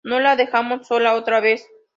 No 0.03 0.19
la 0.19 0.35
dejemos 0.35 0.87
sola 0.87 1.13
otra 1.13 1.41
vez. 1.41 1.63